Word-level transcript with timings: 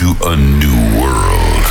into 0.00 0.14
a 0.26 0.36
new 0.36 1.00
world. 1.00 1.64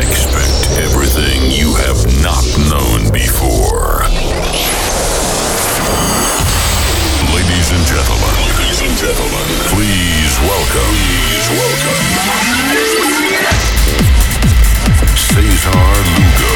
Expect 0.00 0.80
everything 0.80 1.50
you 1.50 1.74
have 1.74 2.00
not 2.22 2.44
known 2.70 3.12
before. 3.12 4.00
Ladies 7.34 7.68
and 7.72 7.84
gentlemen, 7.84 8.32
ladies 8.56 8.80
and 8.80 8.96
gentlemen, 8.96 9.46
please 9.68 10.32
welcome, 10.40 10.96
please 11.04 11.48
welcome 11.52 12.00
Cesar 15.16 15.84
Lugo. 16.16 16.52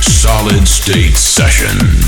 Solid 0.00 0.66
State 0.66 1.16
Sessions. 1.16 2.07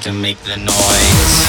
To 0.00 0.12
make 0.12 0.38
the 0.38 0.56
noise. 0.56 1.46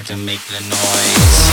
To 0.00 0.16
make 0.16 0.40
the 0.46 0.60
noise. 0.60 1.52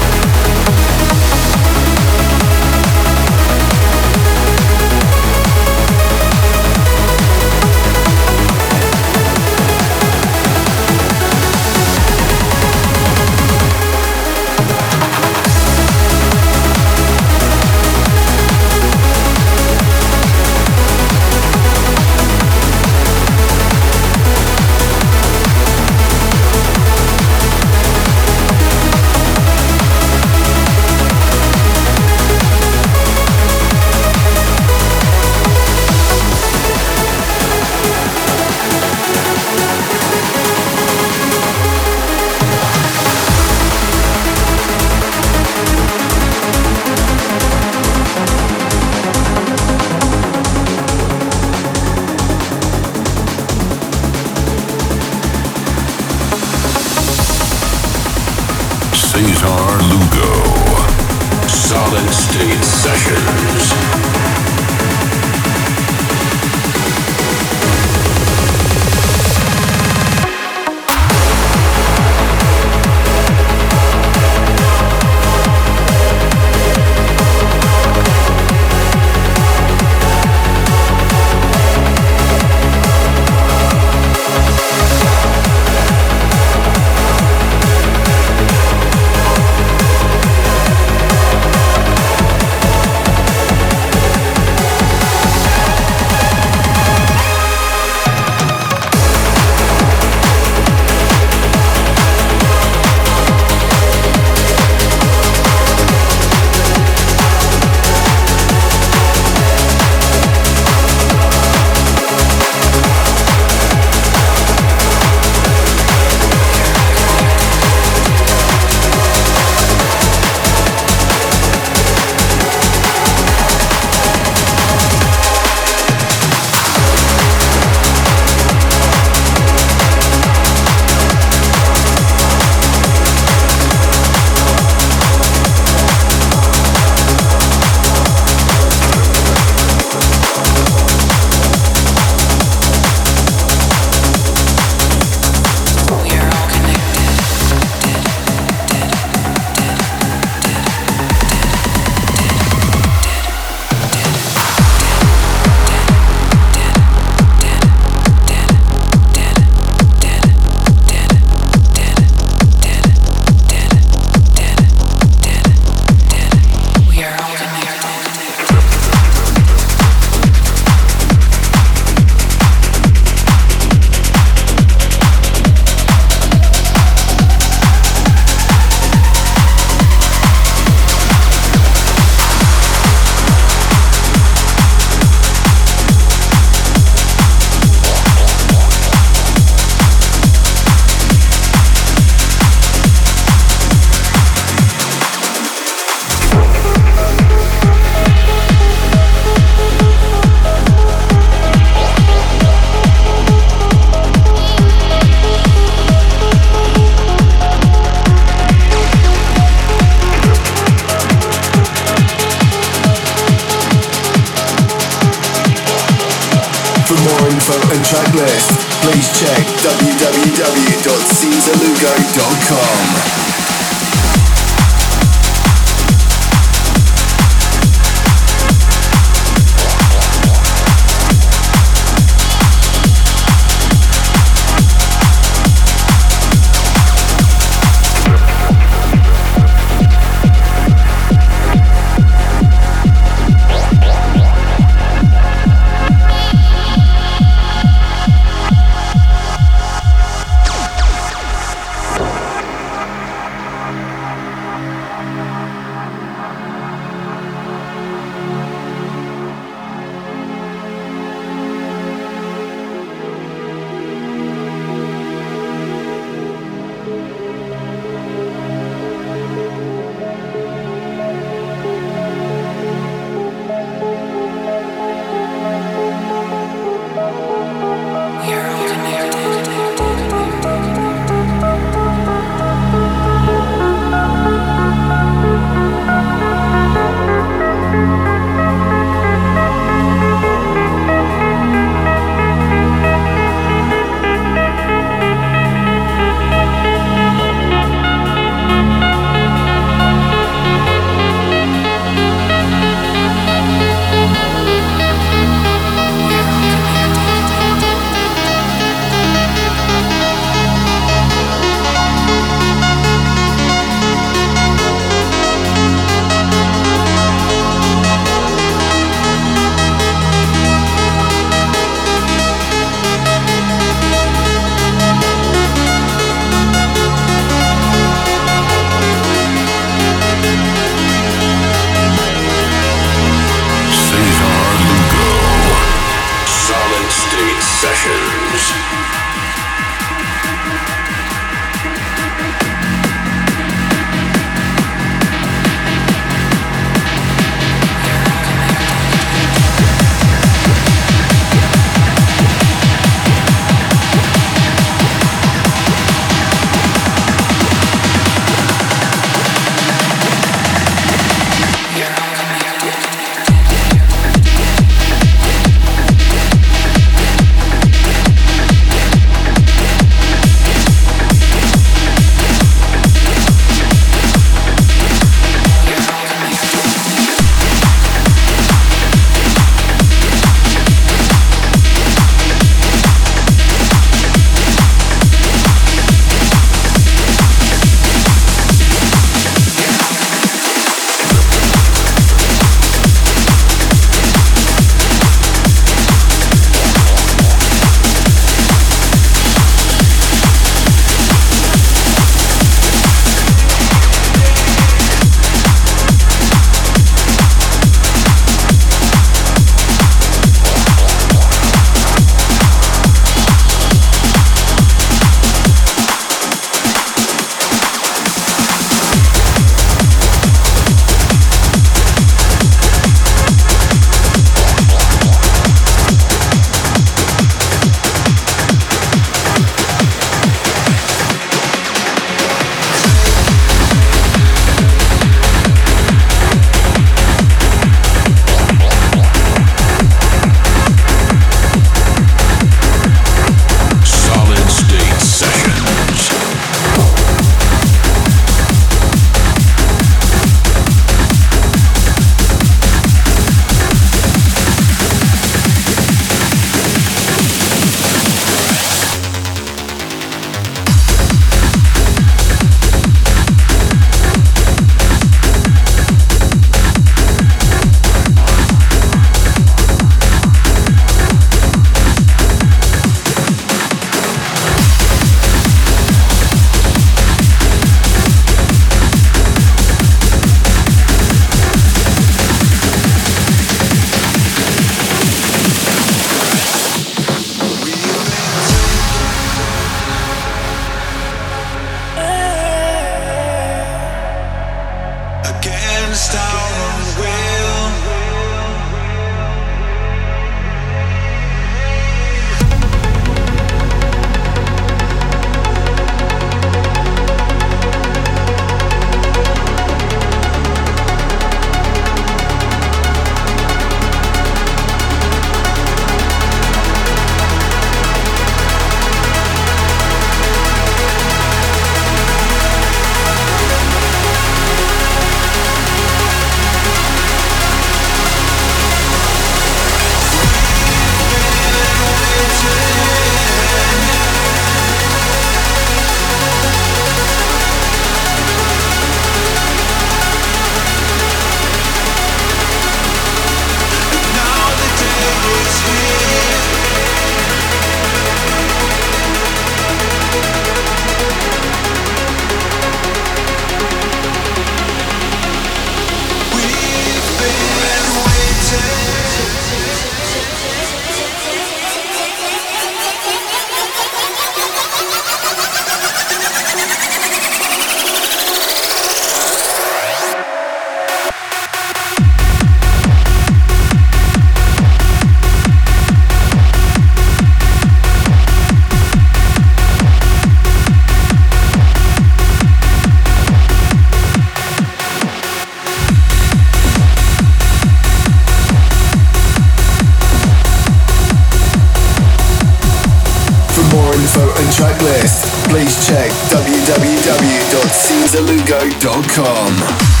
www.caesarlugo.com. 598.11 600.00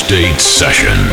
State 0.00 0.40
Sessions. 0.40 1.09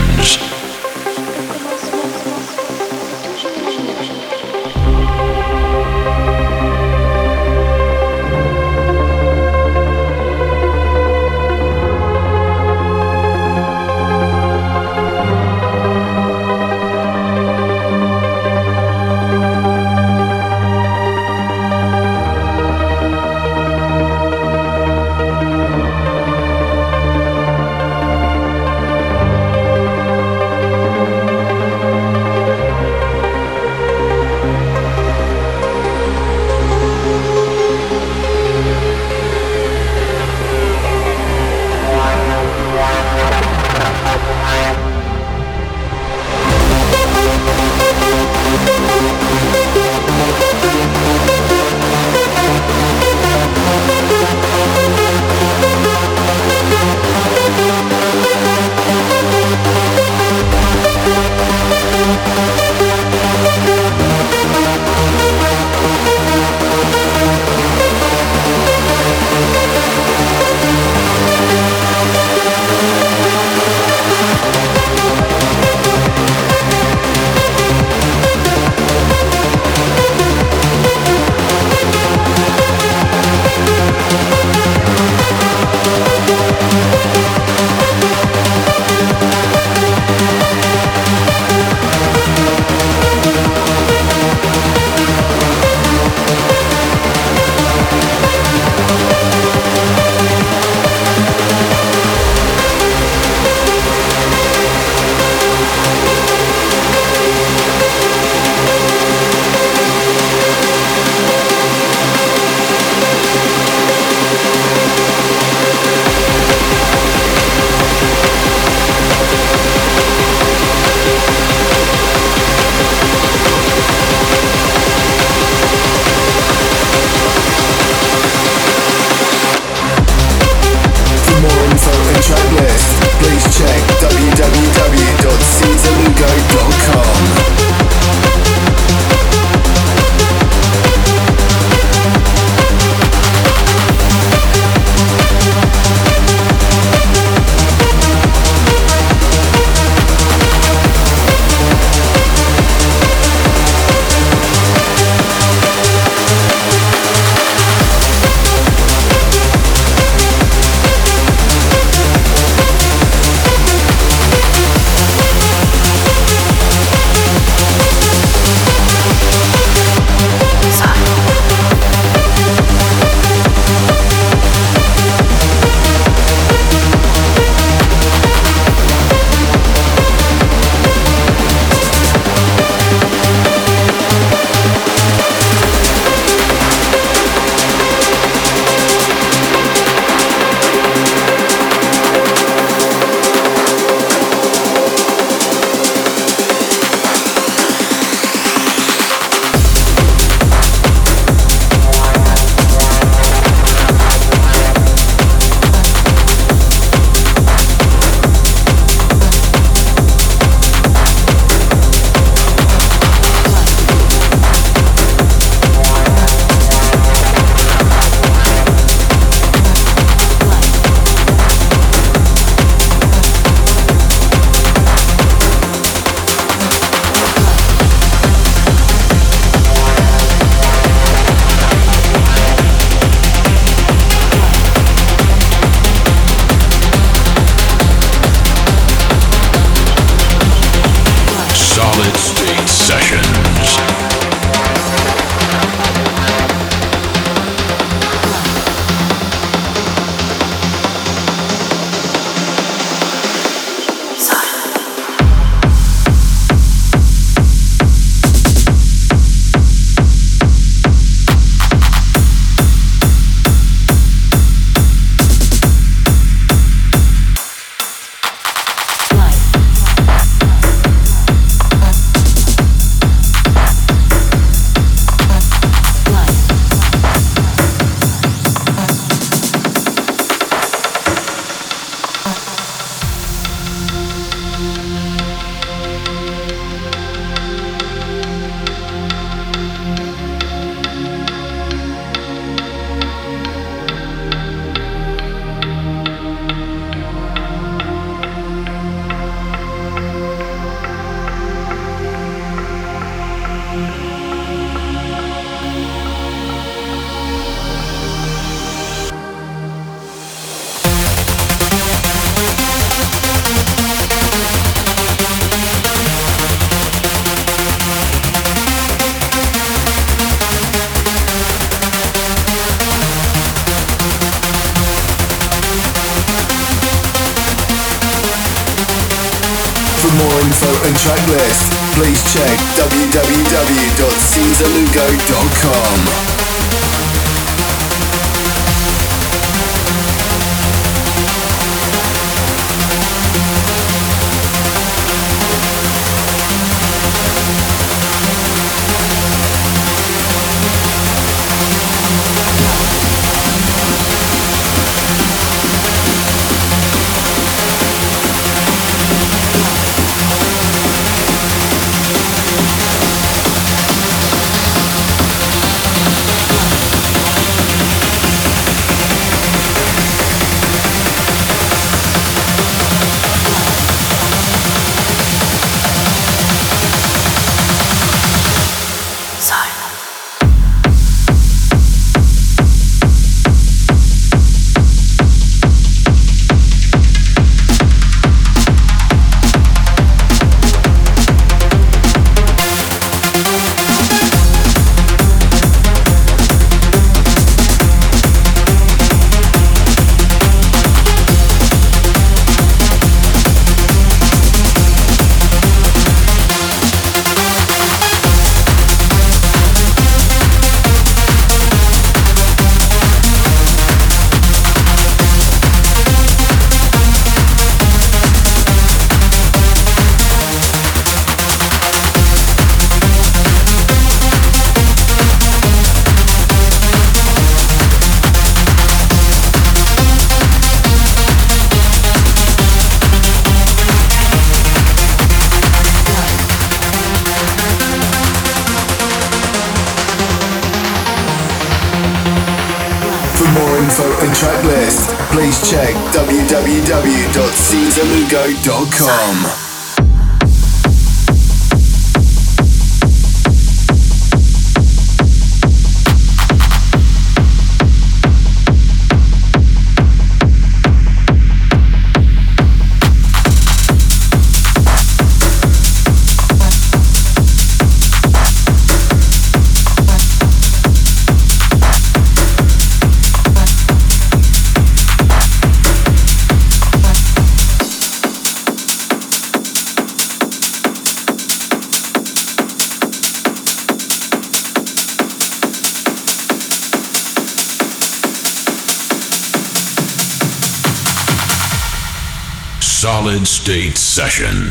Sessions. 494.18 494.66